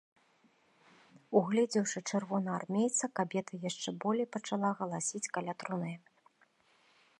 Угледзеўшы 1.41 1.99
чырвонаармейца, 2.13 3.05
кабета 3.19 3.53
яшчэ 3.69 3.89
болей 4.05 4.27
пачала 4.37 4.69
галасіць 4.79 5.25
каля 5.37 5.53
труны. 5.65 5.93